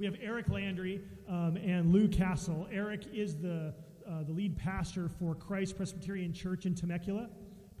[0.00, 2.68] We have Eric Landry um, and Lou Castle.
[2.70, 3.74] Eric is the,
[4.08, 7.28] uh, the lead pastor for Christ Presbyterian Church in Temecula,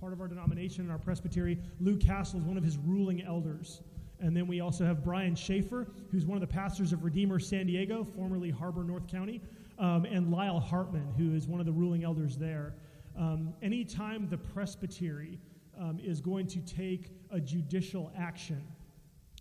[0.00, 1.60] part of our denomination and our presbytery.
[1.78, 3.82] Lou Castle is one of his ruling elders.
[4.18, 7.68] And then we also have Brian Schaefer, who's one of the pastors of Redeemer San
[7.68, 9.40] Diego, formerly Harbor North County,
[9.78, 12.74] um, and Lyle Hartman, who is one of the ruling elders there.
[13.16, 15.38] Um, anytime the presbytery
[15.80, 18.60] um, is going to take a judicial action,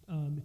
[0.07, 0.43] um,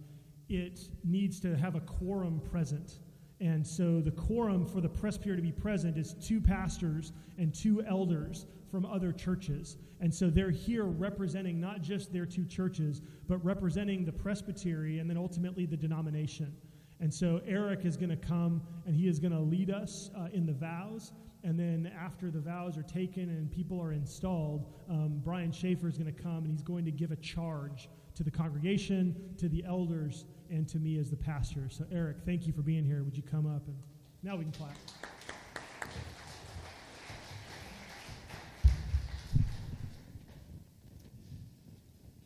[0.53, 2.99] it needs to have a quorum present.
[3.41, 7.83] And so the quorum for the presbytery to be present is two pastors and two
[7.83, 9.77] elders from other churches.
[9.99, 15.09] And so they're here representing not just their two churches, but representing the presbytery and
[15.09, 16.55] then ultimately the denomination.
[16.99, 20.27] And so Eric is going to come and he is going to lead us uh,
[20.31, 21.11] in the vows.
[21.43, 25.97] And then after the vows are taken and people are installed, um, Brian Schaefer is
[25.97, 29.63] going to come and he's going to give a charge to the congregation, to the
[29.65, 31.67] elders, and to me as the pastor.
[31.69, 33.03] So, Eric, thank you for being here.
[33.03, 33.67] Would you come up?
[33.67, 33.75] And
[34.21, 34.77] now we can clap.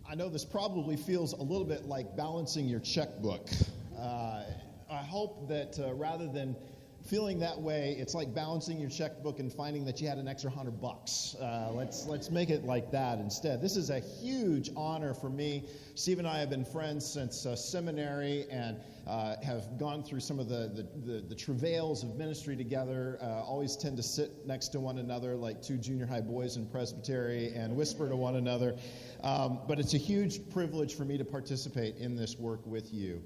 [0.09, 3.49] I know this probably feels a little bit like balancing your checkbook.
[3.97, 4.43] Uh,
[4.89, 6.55] I hope that uh, rather than
[7.07, 10.51] feeling that way, it's like balancing your checkbook and finding that you had an extra
[10.51, 11.35] hundred bucks.
[11.39, 13.61] Uh, let's let's make it like that instead.
[13.61, 15.63] This is a huge honor for me.
[15.95, 20.39] Steve and I have been friends since uh, seminary and uh, have gone through some
[20.39, 23.17] of the the, the, the travails of ministry together.
[23.21, 26.65] Uh, always tend to sit next to one another like two junior high boys in
[26.65, 28.75] presbytery and whisper to one another.
[29.23, 33.23] Um, but it's a huge privilege for me to participate in this work with you.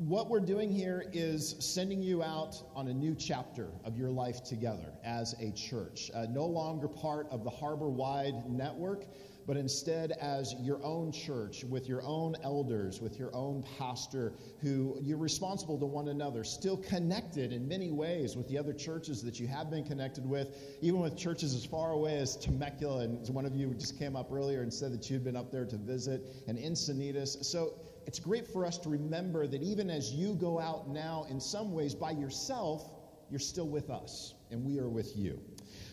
[0.00, 4.42] What we're doing here is sending you out on a new chapter of your life
[4.42, 6.10] together as a church.
[6.14, 9.04] Uh, no longer part of the harbor wide network,
[9.46, 14.98] but instead as your own church with your own elders, with your own pastor, who
[15.02, 19.38] you're responsible to one another, still connected in many ways with the other churches that
[19.38, 23.04] you have been connected with, even with churches as far away as Temecula.
[23.04, 25.66] And one of you just came up earlier and said that you'd been up there
[25.66, 27.44] to visit, and Encinitas.
[27.44, 27.74] So
[28.10, 31.72] it's great for us to remember that even as you go out now, in some
[31.72, 32.90] ways by yourself,
[33.30, 35.38] you're still with us, and we are with you.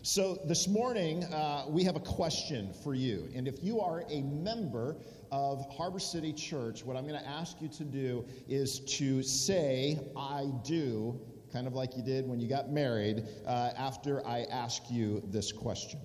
[0.02, 3.28] So this morning, uh, we have a question for you.
[3.36, 4.96] And if you are a member
[5.30, 10.00] of Harbor City Church, what I'm going to ask you to do is to say,
[10.16, 11.20] I do,
[11.52, 15.52] kind of like you did when you got married, uh, after I ask you this
[15.52, 16.00] question.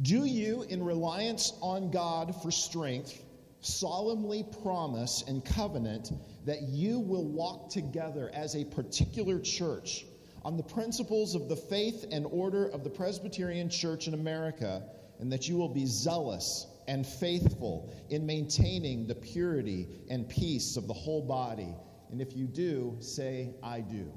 [0.00, 3.22] Do you, in reliance on God for strength,
[3.62, 6.10] solemnly promise and covenant
[6.44, 10.04] that you will walk together as a particular church
[10.44, 14.82] on the principles of the faith and order of the Presbyterian Church in America,
[15.20, 20.88] and that you will be zealous and faithful in maintaining the purity and peace of
[20.88, 21.74] the whole body.
[22.10, 24.12] And if you do, say, I do.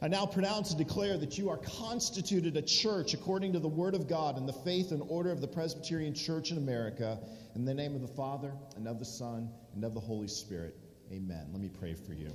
[0.00, 3.96] I now pronounce and declare that you are constituted a church according to the Word
[3.96, 7.18] of God and the faith and order of the Presbyterian Church in America.
[7.56, 10.76] In the name of the Father, and of the Son, and of the Holy Spirit.
[11.10, 11.48] Amen.
[11.50, 12.30] Let me pray for you.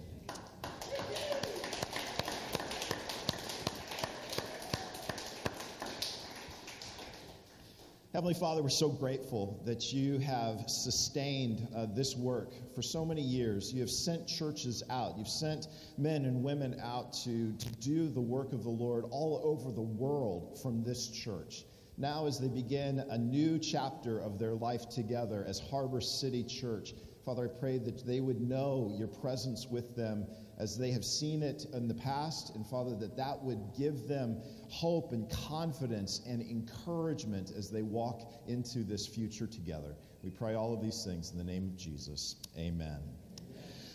[8.14, 13.24] Heavenly Father, we're so grateful that you have sustained uh, this work for so many
[13.24, 13.74] years.
[13.74, 15.18] You have sent churches out.
[15.18, 15.66] You've sent
[15.98, 19.82] men and women out to, to do the work of the Lord all over the
[19.82, 21.66] world from this church.
[21.98, 26.94] Now, as they begin a new chapter of their life together as Harbor City Church,
[27.26, 30.28] Father, I pray that they would know your presence with them
[30.58, 34.38] as they have seen it in the past, and Father, that that would give them
[34.70, 39.96] hope and confidence and encouragement as they walk into this future together.
[40.24, 42.38] We pray all of these things in the name of Jesus.
[42.58, 43.00] Amen.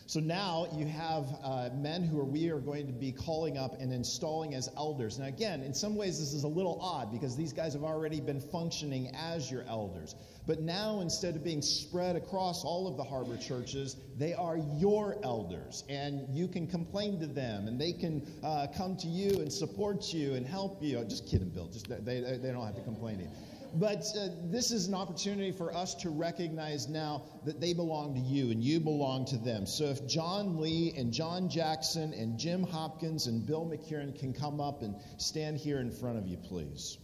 [0.09, 3.79] So now you have uh, men who are, we are going to be calling up
[3.79, 5.19] and installing as elders.
[5.19, 8.19] Now, again, in some ways, this is a little odd because these guys have already
[8.19, 10.15] been functioning as your elders.
[10.47, 15.19] But now, instead of being spread across all of the harbor churches, they are your
[15.23, 15.85] elders.
[15.91, 20.15] And you can complain to them, and they can uh, come to you and support
[20.15, 21.05] you and help you.
[21.05, 21.69] Just kidding, Bill.
[21.69, 23.31] Just, they, they don't have to complain to you.
[23.75, 28.21] But uh, this is an opportunity for us to recognize now that they belong to
[28.21, 29.67] you and you belong to them.
[29.67, 34.61] So if John Lee and John Jackson and Jim Hopkins and Bill McKieran can come
[34.61, 36.99] up and stand here in front of you, please.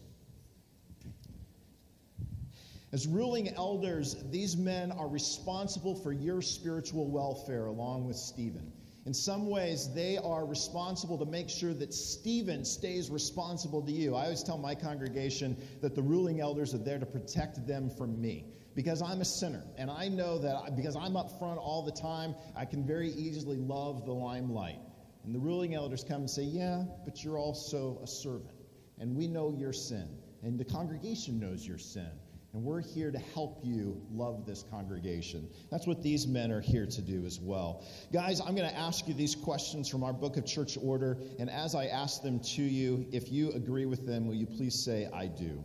[2.93, 8.73] As ruling elders, these men are responsible for your spiritual welfare along with Stephen.
[9.07, 14.15] In some ways, they are responsible to make sure that Stephen stays responsible to you.
[14.15, 18.19] I always tell my congregation that the ruling elders are there to protect them from
[18.19, 19.63] me because I'm a sinner.
[19.77, 23.59] And I know that because I'm up front all the time, I can very easily
[23.59, 24.79] love the limelight.
[25.25, 28.55] And the ruling elders come and say, Yeah, but you're also a servant.
[28.99, 30.09] And we know your sin.
[30.43, 32.11] And the congregation knows your sin.
[32.55, 35.49] And we're here to help you love this congregation.
[35.73, 37.85] That's what these men are here to do as well.
[38.13, 41.19] Guys, I'm going to ask you these questions from our book of church order.
[41.41, 44.85] And as I ask them to you, if you agree with them, will you please
[44.85, 45.65] say, I do?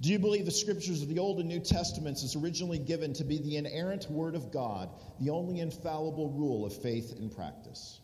[0.00, 3.24] Do you believe the scriptures of the Old and New Testaments is originally given to
[3.24, 4.88] be the inerrant Word of God,
[5.20, 8.00] the only infallible rule of faith and practice?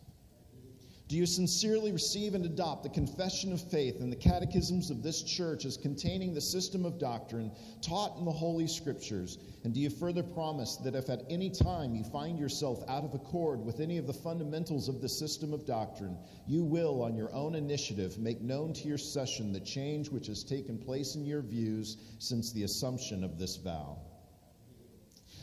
[1.12, 5.22] Do you sincerely receive and adopt the confession of faith and the catechisms of this
[5.22, 9.36] church as containing the system of doctrine taught in the Holy Scriptures?
[9.62, 13.12] And do you further promise that if at any time you find yourself out of
[13.12, 16.16] accord with any of the fundamentals of the system of doctrine,
[16.46, 20.42] you will, on your own initiative, make known to your session the change which has
[20.42, 23.98] taken place in your views since the assumption of this vow?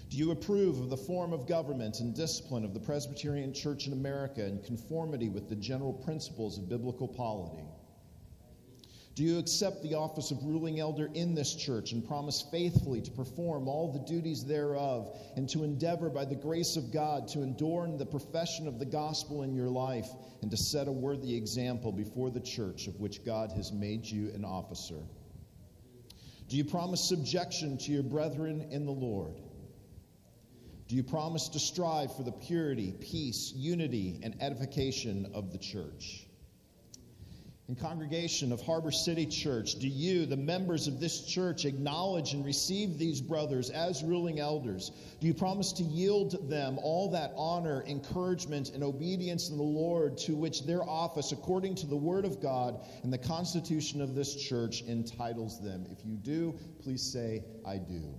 [0.10, 3.94] Do you approve of the form of government and discipline of the Presbyterian Church in
[3.94, 7.64] America in conformity with the general principles of biblical polity?
[9.14, 13.12] Do you accept the office of ruling elder in this church and promise faithfully to
[13.12, 17.98] perform all the duties thereof and to endeavor by the grace of God to adorn
[17.98, 20.08] the profession of the gospel in your life
[20.42, 24.32] and to set a worthy example before the church of which God has made you
[24.34, 25.04] an officer?
[26.48, 29.36] Do you promise subjection to your brethren in the Lord?
[30.90, 36.26] Do you promise to strive for the purity, peace, unity, and edification of the church?
[37.68, 42.44] In congregation of Harbor City Church, do you, the members of this church, acknowledge and
[42.44, 44.92] receive these brothers as ruling elders?
[45.22, 50.18] Do you promise to yield them all that honor, encouragement, and obedience in the Lord
[50.26, 54.34] to which their office, according to the Word of God and the Constitution of this
[54.34, 55.86] church, entitles them?
[55.92, 58.16] If you do, please say, I do.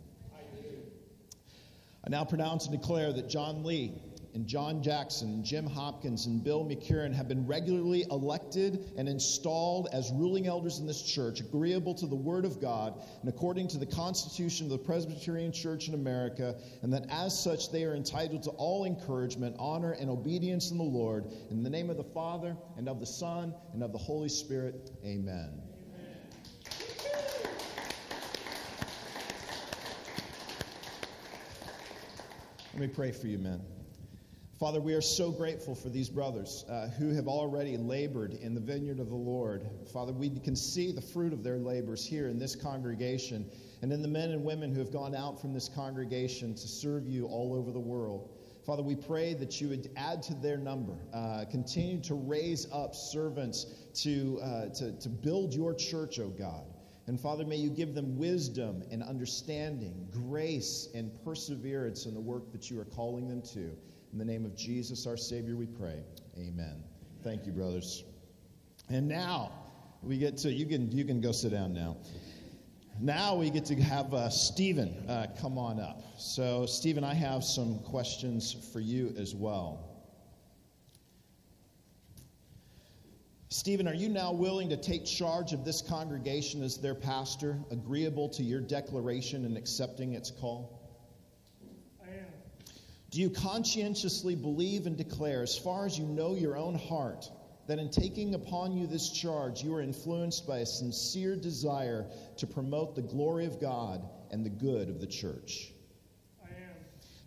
[2.05, 4.00] I now pronounce and declare that John Lee
[4.35, 9.88] and John Jackson, and Jim Hopkins, and Bill McCurran have been regularly elected and installed
[9.93, 13.79] as ruling elders in this church, agreeable to the Word of God and according to
[13.79, 18.44] the Constitution of the Presbyterian Church in America, and that as such they are entitled
[18.44, 21.26] to all encouragement, honor, and obedience in the Lord.
[21.50, 24.91] In the name of the Father, and of the Son, and of the Holy Spirit,
[25.05, 25.69] amen.
[32.80, 33.60] Let me pray for you, men.
[34.58, 38.60] Father, we are so grateful for these brothers uh, who have already labored in the
[38.60, 39.68] vineyard of the Lord.
[39.92, 43.44] Father, we can see the fruit of their labors here in this congregation
[43.82, 47.06] and in the men and women who have gone out from this congregation to serve
[47.06, 48.30] you all over the world.
[48.64, 52.94] Father, we pray that you would add to their number, uh, continue to raise up
[52.94, 56.64] servants to, uh, to, to build your church, O oh God.
[57.06, 62.52] And Father, may you give them wisdom and understanding, grace and perseverance in the work
[62.52, 63.70] that you are calling them to.
[64.12, 66.02] In the name of Jesus, our Savior, we pray.
[66.38, 66.82] Amen.
[67.23, 68.05] Thank you, brothers.
[68.88, 69.52] And now
[70.02, 71.97] we get to, you can, you can go sit down now.
[73.00, 76.02] Now we get to have uh, Stephen uh, come on up.
[76.19, 80.00] So, Stephen, I have some questions for you as well.
[83.52, 88.29] Stephen, are you now willing to take charge of this congregation as their pastor, agreeable
[88.29, 90.81] to your declaration and accepting its call?
[92.00, 92.26] I am.
[93.11, 97.29] Do you conscientiously believe and declare, as far as you know your own heart,
[97.66, 102.47] that in taking upon you this charge, you are influenced by a sincere desire to
[102.47, 105.73] promote the glory of God and the good of the church?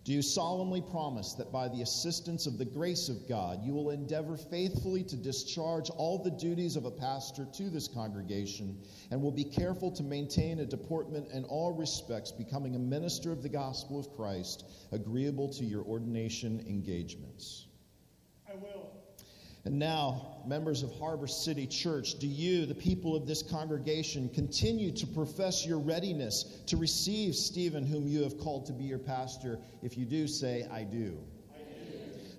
[0.04, 3.88] Do you solemnly promise that by the assistance of the grace of God, you will
[3.88, 8.78] endeavor faithfully to discharge all the duties of a pastor to this congregation
[9.10, 13.42] and will be careful to maintain a deportment in all respects becoming a minister of
[13.42, 17.68] the gospel of Christ, agreeable to your ordination engagements?
[18.46, 19.03] I will.
[19.64, 24.90] And now, members of Harbor City Church, do you, the people of this congregation, continue
[24.92, 29.58] to profess your readiness to receive Stephen, whom you have called to be your pastor?
[29.82, 31.12] If you do, say, I do.
[31.12, 31.18] Do.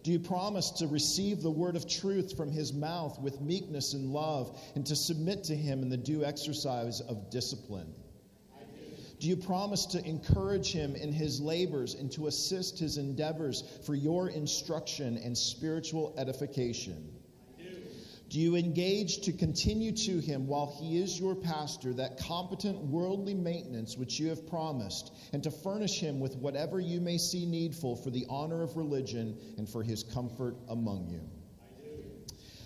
[0.03, 4.11] Do you promise to receive the word of truth from his mouth with meekness and
[4.11, 7.91] love and to submit to him in the due exercise of discipline?
[9.25, 13.95] Do you promise to encourage him in his labors and to assist his endeavors for
[13.95, 17.11] your instruction and spiritual edification?
[18.29, 23.33] Do you engage to continue to him while he is your pastor that competent worldly
[23.33, 27.95] maintenance which you have promised, and to furnish him with whatever you may see needful
[27.95, 31.21] for the honor of religion and for his comfort among you?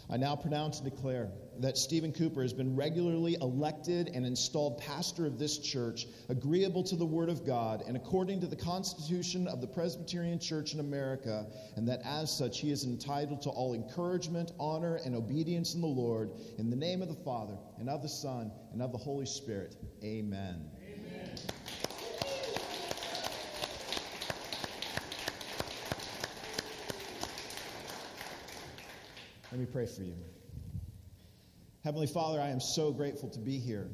[0.10, 4.78] I, I now pronounce and declare that Stephen Cooper has been regularly elected and installed
[4.78, 9.48] pastor of this church, agreeable to the Word of God and according to the Constitution
[9.48, 13.74] of the Presbyterian Church in America, and that as such he is entitled to all
[13.74, 18.02] encouragement, honor, and obedience in the Lord, in the name of the Father, and of
[18.02, 19.76] the Son, and of the Holy Spirit.
[20.04, 20.70] Amen.
[20.82, 21.36] Amen.
[29.52, 30.14] Let me pray for you.
[31.90, 33.90] Heavenly Father, I am so grateful to be here.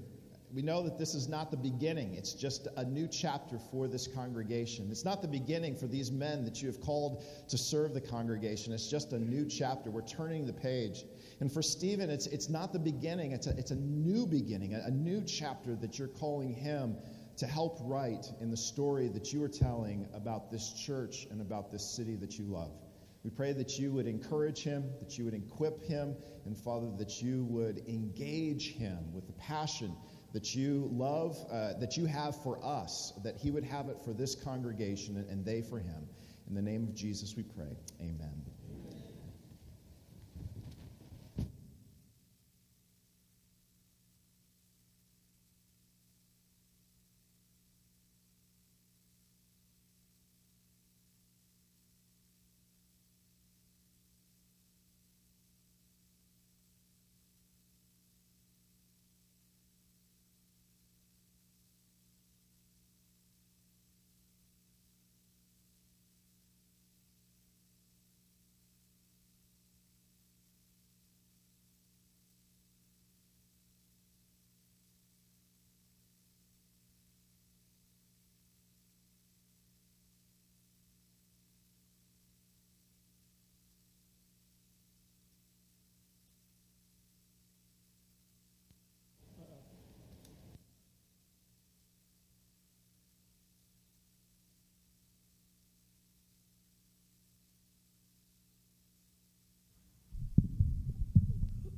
[0.53, 4.05] We know that this is not the beginning, it's just a new chapter for this
[4.05, 4.89] congregation.
[4.91, 8.73] It's not the beginning for these men that you have called to serve the congregation,
[8.73, 9.91] it's just a new chapter.
[9.91, 11.05] We're turning the page.
[11.39, 14.87] And for Stephen, it's, it's not the beginning, it's a, it's a new beginning, a,
[14.87, 16.97] a new chapter that you're calling him
[17.37, 21.71] to help write in the story that you are telling about this church and about
[21.71, 22.73] this city that you love.
[23.25, 26.15] We pray that you would encourage him, that you would equip him,
[26.45, 29.95] and Father, that you would engage him with the passion
[30.31, 34.13] that you love, uh, that you have for us, that he would have it for
[34.13, 36.07] this congregation and they for him.
[36.47, 37.75] In the name of Jesus we pray.
[37.99, 38.54] Amen.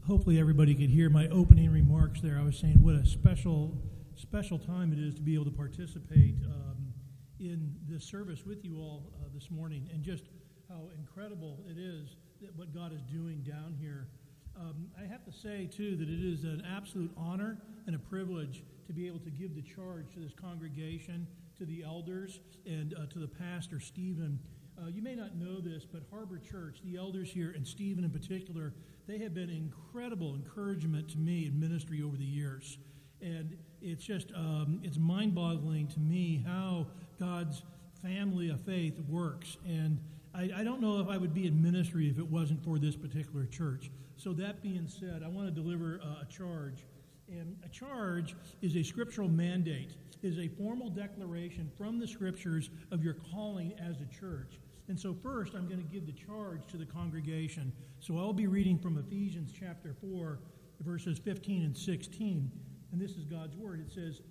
[0.07, 2.39] Hopefully everybody could hear my opening remarks there.
[2.39, 3.77] I was saying what a special,
[4.15, 6.93] special time it is to be able to participate um,
[7.41, 10.23] in this service with you all uh, this morning, and just
[10.69, 14.07] how incredible it is that what God is doing down here.
[14.55, 18.63] Um, I have to say, too, that it is an absolute honor and a privilege
[18.87, 23.07] to be able to give the charge to this congregation, to the elders, and uh,
[23.07, 24.39] to the pastor, Stephen.
[24.81, 28.09] Uh, you may not know this, but Harbor Church, the elders here, and Stephen in
[28.09, 28.73] particular,
[29.07, 32.77] they have been incredible encouragement to me in ministry over the years.
[33.21, 36.87] And it's just, um, it's mind boggling to me how
[37.19, 37.63] God's
[38.03, 39.57] family of faith works.
[39.65, 39.97] And
[40.35, 42.95] I, I, don't know if I would be in ministry if it wasn't for this
[42.95, 43.89] particular church.
[44.17, 46.85] So, that being said, I want to deliver uh, a charge.
[47.29, 49.91] And a charge is a scriptural mandate,
[50.23, 54.59] is a formal declaration from the scriptures of your calling as a church.
[54.89, 57.73] And so, first, I'm going to give the charge to the congregation.
[57.99, 60.39] So, I'll be reading from Ephesians chapter 4,
[60.81, 62.51] verses 15 and 16.
[62.91, 63.81] And this is God's word.
[63.85, 64.21] It says,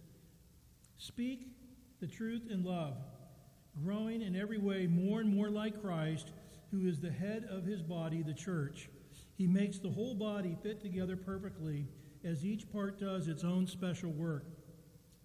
[0.97, 1.49] Speak
[2.01, 2.97] the truth in love,
[3.85, 6.33] growing in every way more and more like Christ,
[6.71, 8.89] who is the head of his body, the church.
[9.37, 11.87] He makes the whole body fit together perfectly
[12.25, 14.47] as each part does its own special work.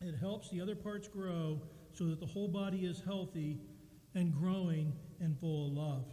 [0.01, 1.61] It helps the other parts grow
[1.93, 3.59] so that the whole body is healthy
[4.13, 6.05] and growing and full of love.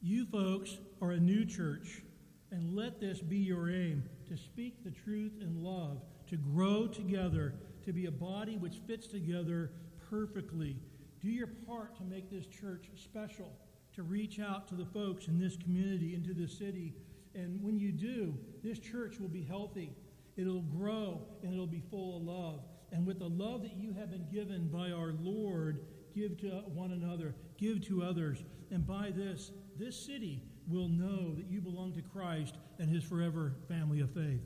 [0.00, 2.02] You folks are a new church,
[2.50, 7.54] and let this be your aim to speak the truth in love, to grow together,
[7.84, 9.70] to be a body which fits together
[10.10, 10.76] perfectly.
[11.20, 13.52] Do your part to make this church special,
[13.94, 16.94] to reach out to the folks in this community, into the city.
[17.34, 19.92] And when you do, this church will be healthy.
[20.36, 22.60] It'll grow and it'll be full of love.
[22.90, 26.92] And with the love that you have been given by our Lord, give to one
[26.92, 28.44] another, give to others.
[28.70, 33.54] And by this, this city will know that you belong to Christ and his forever
[33.68, 34.42] family of faith.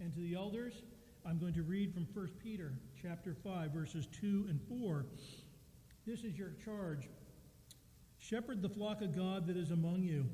[0.00, 0.82] And to the elders,
[1.26, 5.06] I'm going to read from 1 Peter chapter 5 verses 2 and 4.
[6.06, 7.08] This is your charge.
[8.18, 10.26] Shepherd the flock of God that is among you,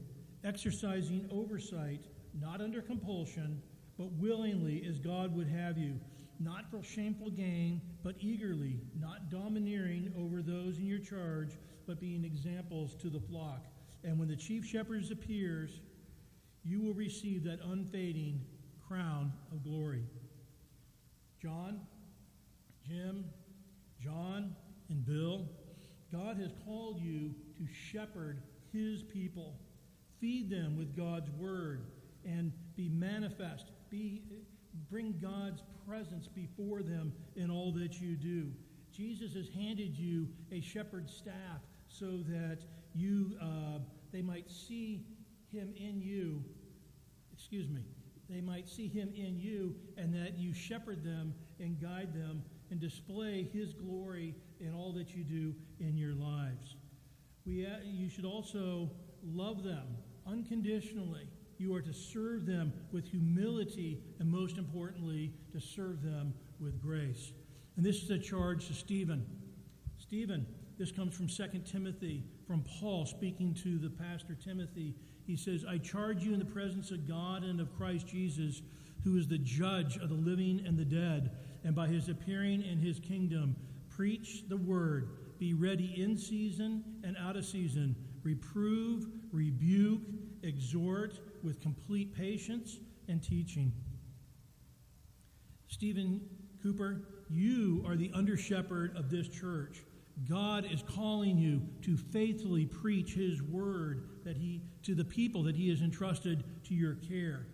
[0.44, 2.04] exercising oversight,
[2.38, 3.62] not under compulsion,
[3.98, 5.98] but willingly as God would have you
[6.40, 12.24] not for shameful gain, but eagerly, not domineering over those in your charge, but being
[12.24, 13.66] examples to the flock.
[14.04, 15.80] And when the chief shepherd appears,
[16.64, 18.40] you will receive that unfading
[18.86, 20.04] crown of glory.
[21.40, 21.80] John,
[22.86, 23.24] Jim,
[24.02, 24.54] John,
[24.88, 25.46] and Bill,
[26.12, 28.42] God has called you to shepherd
[28.72, 29.54] his people.
[30.20, 31.86] Feed them with God's word
[32.24, 33.70] and be manifest.
[33.90, 34.22] Be,
[34.90, 38.50] bring God's presence before them in all that you do.
[38.92, 42.58] Jesus has handed you a shepherd's staff so that
[42.94, 43.78] you uh,
[44.12, 45.06] they might see
[45.52, 46.42] him in you.
[47.32, 47.82] Excuse me.
[48.28, 52.78] They might see him in you, and that you shepherd them and guide them and
[52.78, 56.76] display his glory in all that you do in your lives.
[57.46, 58.90] We, uh, you should also
[59.24, 59.86] love them
[60.26, 61.28] unconditionally.
[61.58, 67.32] You are to serve them with humility, and most importantly, to serve them with grace.
[67.76, 69.26] And this is a charge to Stephen.
[69.98, 70.46] Stephen,
[70.78, 74.94] this comes from 2 Timothy, from Paul speaking to the pastor Timothy.
[75.26, 78.62] He says, I charge you in the presence of God and of Christ Jesus,
[79.02, 81.32] who is the judge of the living and the dead,
[81.64, 83.56] and by his appearing in his kingdom,
[83.88, 85.08] preach the word.
[85.38, 87.96] Be ready in season and out of season.
[88.22, 90.02] Reprove, rebuke,
[90.42, 92.78] exhort with complete patience
[93.08, 93.72] and teaching.
[95.66, 96.20] Stephen
[96.62, 99.82] Cooper, you are the under shepherd of this church.
[100.28, 105.54] God is calling you to faithfully preach his word that he to the people that
[105.54, 107.46] he has entrusted to your care.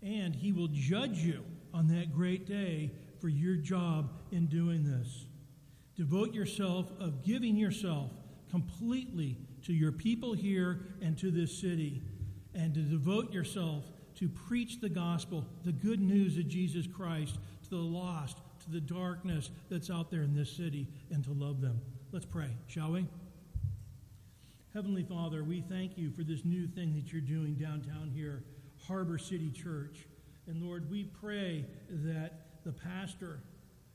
[0.00, 5.26] And he will judge you on that great day for your job in doing this.
[5.96, 8.10] Devote yourself of giving yourself
[8.50, 12.02] completely to your people here and to this city,
[12.54, 13.84] and to devote yourself
[14.16, 18.80] to preach the gospel, the good news of Jesus Christ to the lost, to the
[18.80, 21.80] darkness that's out there in this city, and to love them.
[22.12, 23.06] Let's pray, shall we?
[24.74, 28.44] Heavenly Father, we thank you for this new thing that you're doing downtown here,
[28.86, 30.06] Harbor City Church.
[30.46, 32.32] And Lord, we pray that
[32.64, 33.40] the pastor,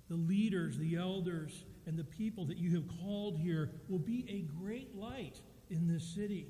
[0.10, 4.42] the leaders, the elders, and the people that you have called here will be a
[4.62, 6.48] great light in this city.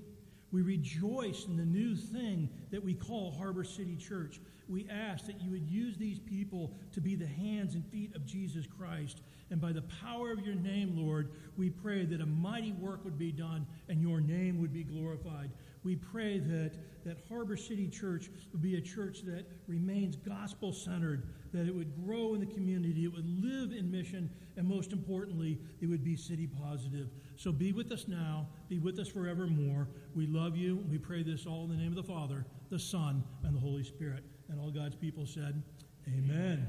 [0.52, 4.40] We rejoice in the new thing that we call Harbor City Church.
[4.70, 8.26] We ask that you would use these people to be the hands and feet of
[8.26, 9.22] Jesus Christ.
[9.50, 13.18] And by the power of your name, Lord, we pray that a mighty work would
[13.18, 15.52] be done and your name would be glorified.
[15.84, 16.74] We pray that,
[17.06, 21.94] that Harbor City Church would be a church that remains gospel centered, that it would
[22.06, 26.16] grow in the community, it would live in mission, and most importantly, it would be
[26.16, 27.10] city positive.
[27.36, 29.88] So be with us now, be with us forevermore.
[30.16, 30.84] We love you.
[30.90, 33.84] We pray this all in the name of the Father, the Son, and the Holy
[33.84, 34.24] Spirit.
[34.50, 35.62] And all God's people said,
[36.08, 36.66] Amen.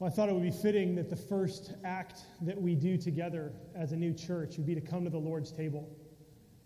[0.00, 3.52] Well, I thought it would be fitting that the first act that we do together
[3.74, 5.94] as a new church would be to come to the Lord's table.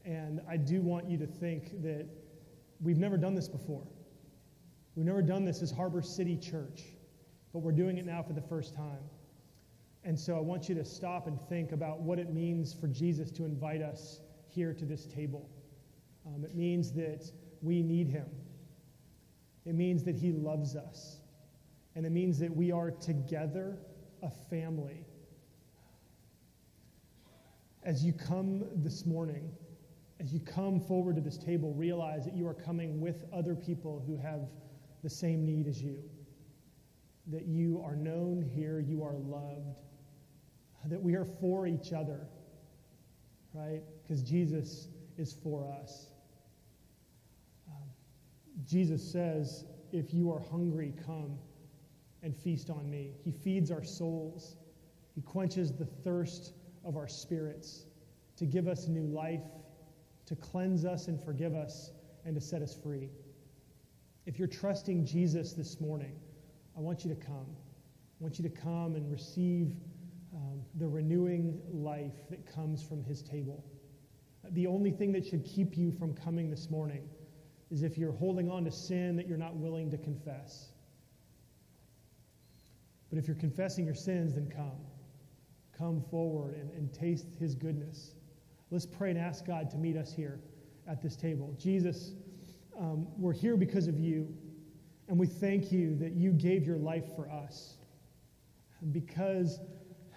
[0.04, 2.06] And I do want you to think that
[2.80, 3.88] we've never done this before.
[4.94, 6.82] We've never done this as Harbor City Church,
[7.52, 9.02] but we're doing it now for the first time.
[10.04, 13.32] And so I want you to stop and think about what it means for Jesus
[13.32, 15.50] to invite us here to this table.
[16.24, 18.26] Um, it means that we need him,
[19.66, 21.18] it means that he loves us.
[21.94, 23.78] And it means that we are together
[24.22, 25.04] a family.
[27.84, 29.50] As you come this morning,
[30.20, 34.02] as you come forward to this table, realize that you are coming with other people
[34.06, 34.40] who have
[35.02, 36.02] the same need as you.
[37.26, 39.76] That you are known here, you are loved,
[40.86, 42.26] that we are for each other,
[43.54, 43.82] right?
[44.02, 46.08] Because Jesus is for us.
[47.68, 47.88] Um,
[48.66, 51.38] Jesus says, If you are hungry, come
[52.24, 53.12] and feast on me.
[53.22, 54.56] He feeds our souls,
[55.14, 57.84] He quenches the thirst of our spirits
[58.36, 59.44] to give us new life,
[60.26, 61.92] to cleanse us and forgive us,
[62.24, 63.10] and to set us free.
[64.26, 66.16] If you're trusting Jesus this morning,
[66.76, 67.46] I want you to come.
[67.46, 69.72] I want you to come and receive
[70.34, 73.62] um, the renewing life that comes from his table.
[74.50, 77.08] The only thing that should keep you from coming this morning
[77.70, 80.70] is if you're holding on to sin that you're not willing to confess.
[83.14, 84.80] But if you're confessing your sins, then come.
[85.78, 88.16] Come forward and, and taste his goodness.
[88.72, 90.40] Let's pray and ask God to meet us here
[90.88, 91.54] at this table.
[91.56, 92.14] Jesus,
[92.76, 94.34] um, we're here because of you,
[95.06, 97.76] and we thank you that you gave your life for us.
[98.90, 99.60] Because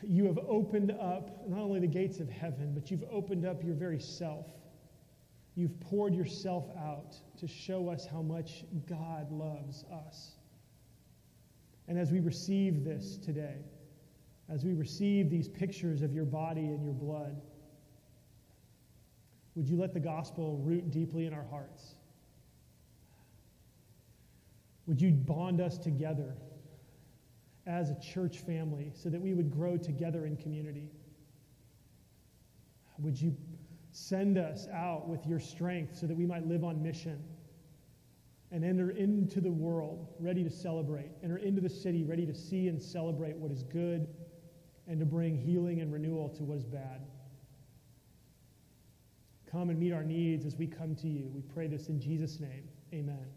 [0.01, 3.75] you have opened up not only the gates of heaven, but you've opened up your
[3.75, 4.47] very self.
[5.53, 10.37] You've poured yourself out to show us how much God loves us.
[11.88, 13.56] And as we receive this today,
[14.50, 17.41] as we receive these pictures of your body and your blood,
[19.56, 21.95] would you let the gospel root deeply in our hearts?
[24.86, 26.36] Would you bond us together
[27.65, 30.89] as a church family so that we would grow together in community?
[33.00, 33.36] Would you
[33.91, 37.21] send us out with your strength so that we might live on mission
[38.51, 42.67] and enter into the world ready to celebrate, enter into the city ready to see
[42.67, 44.07] and celebrate what is good
[44.88, 47.01] and to bring healing and renewal to what is bad?
[49.51, 51.29] Come and meet our needs as we come to you.
[51.33, 52.63] We pray this in Jesus' name.
[52.93, 53.37] Amen.